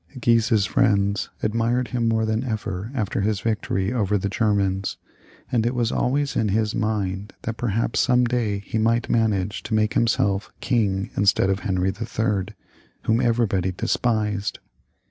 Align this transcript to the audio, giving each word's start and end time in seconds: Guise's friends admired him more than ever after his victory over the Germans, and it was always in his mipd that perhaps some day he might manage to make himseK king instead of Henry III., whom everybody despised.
Guise's 0.19 0.65
friends 0.65 1.29
admired 1.43 1.89
him 1.89 2.07
more 2.07 2.25
than 2.25 2.43
ever 2.43 2.89
after 2.95 3.21
his 3.21 3.41
victory 3.41 3.93
over 3.93 4.17
the 4.17 4.29
Germans, 4.29 4.97
and 5.51 5.63
it 5.63 5.75
was 5.75 5.91
always 5.91 6.35
in 6.35 6.49
his 6.49 6.73
mipd 6.73 7.33
that 7.43 7.57
perhaps 7.57 7.99
some 7.99 8.25
day 8.25 8.57
he 8.65 8.79
might 8.79 9.11
manage 9.11 9.61
to 9.61 9.75
make 9.75 9.93
himseK 9.93 10.49
king 10.59 11.11
instead 11.15 11.51
of 11.51 11.59
Henry 11.59 11.89
III., 11.89 12.45
whom 13.03 13.21
everybody 13.21 13.71
despised. 13.71 14.57